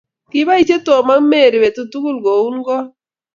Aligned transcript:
kiboisie 0.31 0.77
Tom 0.87 1.05
ak 1.15 1.21
Mary 1.31 1.57
beetut 1.61 1.89
tugul 1.91 2.17
kuun 2.25 2.55
koot 2.67 2.87